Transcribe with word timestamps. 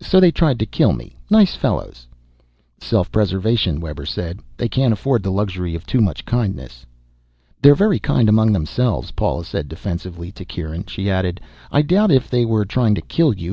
"So 0.00 0.20
they 0.20 0.30
tried 0.30 0.60
to 0.60 0.66
kill 0.66 0.92
me. 0.92 1.16
Nice 1.30 1.56
fellows." 1.56 2.06
"Self 2.78 3.10
preservation," 3.10 3.80
Webber 3.80 4.06
said. 4.06 4.38
"They 4.56 4.68
can't 4.68 4.92
afford 4.92 5.24
the 5.24 5.32
luxury 5.32 5.74
of 5.74 5.84
too 5.84 6.00
much 6.00 6.24
kindness." 6.24 6.86
"They're 7.60 7.74
very 7.74 7.98
kind 7.98 8.28
among 8.28 8.52
themselves," 8.52 9.10
Paula 9.10 9.42
said 9.44 9.66
defensively. 9.68 10.30
To 10.30 10.44
Kieran 10.44 10.86
she 10.86 11.10
added, 11.10 11.40
"I 11.72 11.82
doubt 11.82 12.12
if 12.12 12.30
they 12.30 12.44
were 12.44 12.64
trying 12.64 12.94
to 12.94 13.00
kill 13.02 13.34
you. 13.34 13.42